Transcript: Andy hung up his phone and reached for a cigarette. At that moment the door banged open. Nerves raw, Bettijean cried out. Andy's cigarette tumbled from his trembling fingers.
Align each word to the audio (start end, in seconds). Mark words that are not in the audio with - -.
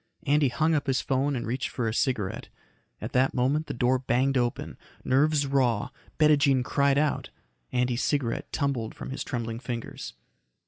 Andy 0.25 0.47
hung 0.49 0.73
up 0.73 0.87
his 0.87 0.99
phone 0.99 1.35
and 1.35 1.45
reached 1.45 1.69
for 1.69 1.87
a 1.87 1.93
cigarette. 1.93 2.47
At 2.99 3.11
that 3.13 3.35
moment 3.35 3.67
the 3.67 3.73
door 3.75 3.99
banged 3.99 4.35
open. 4.35 4.75
Nerves 5.03 5.45
raw, 5.45 5.89
Bettijean 6.17 6.63
cried 6.63 6.97
out. 6.97 7.29
Andy's 7.71 8.03
cigarette 8.03 8.51
tumbled 8.51 8.95
from 8.95 9.11
his 9.11 9.23
trembling 9.23 9.59
fingers. 9.59 10.15